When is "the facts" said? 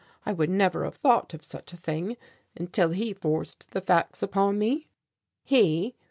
3.69-4.23